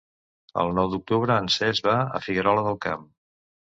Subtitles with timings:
[0.61, 3.11] El nou d'octubre en Cesc va a Figuerola del Camp.